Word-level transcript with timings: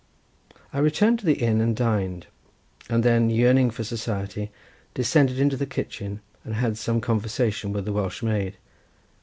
I 0.73 0.79
returned 0.79 1.19
to 1.19 1.27
the 1.27 1.43
inn 1.43 1.61
and 1.61 1.75
dined, 1.75 2.25
and 2.89 3.03
then 3.03 3.29
yearning 3.29 3.69
for 3.69 3.83
society, 3.83 4.49
descended 4.95 5.37
into 5.37 5.55
the 5.57 5.67
kitchen 5.67 6.21
and 6.43 6.55
had 6.55 6.75
some 6.79 7.01
conversation 7.01 7.71
with 7.71 7.85
the 7.85 7.93
Welsh 7.93 8.23
maid. 8.23 8.57